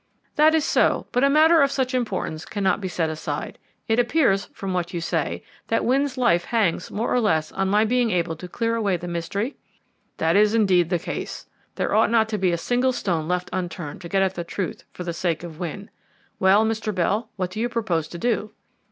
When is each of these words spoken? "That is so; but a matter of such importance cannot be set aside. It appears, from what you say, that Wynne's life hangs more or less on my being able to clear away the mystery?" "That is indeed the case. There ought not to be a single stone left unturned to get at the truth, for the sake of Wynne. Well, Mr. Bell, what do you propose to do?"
"That 0.35 0.55
is 0.55 0.65
so; 0.65 1.05
but 1.11 1.23
a 1.23 1.29
matter 1.29 1.61
of 1.61 1.69
such 1.69 1.93
importance 1.93 2.43
cannot 2.43 2.81
be 2.81 2.87
set 2.87 3.11
aside. 3.11 3.59
It 3.87 3.99
appears, 3.99 4.45
from 4.45 4.73
what 4.73 4.95
you 4.95 4.99
say, 4.99 5.43
that 5.67 5.85
Wynne's 5.85 6.17
life 6.17 6.45
hangs 6.45 6.89
more 6.89 7.13
or 7.13 7.19
less 7.19 7.51
on 7.51 7.67
my 7.69 7.85
being 7.85 8.09
able 8.09 8.35
to 8.37 8.47
clear 8.47 8.75
away 8.75 8.97
the 8.97 9.07
mystery?" 9.07 9.57
"That 10.17 10.35
is 10.35 10.55
indeed 10.55 10.89
the 10.89 10.97
case. 10.97 11.45
There 11.75 11.93
ought 11.93 12.09
not 12.09 12.29
to 12.29 12.39
be 12.39 12.51
a 12.51 12.57
single 12.57 12.93
stone 12.93 13.27
left 13.27 13.51
unturned 13.53 14.01
to 14.01 14.09
get 14.09 14.23
at 14.23 14.33
the 14.33 14.43
truth, 14.43 14.85
for 14.91 15.03
the 15.03 15.13
sake 15.13 15.43
of 15.43 15.59
Wynne. 15.59 15.91
Well, 16.39 16.65
Mr. 16.65 16.95
Bell, 16.95 17.29
what 17.35 17.51
do 17.51 17.59
you 17.59 17.69
propose 17.69 18.07
to 18.07 18.17
do?" 18.17 18.53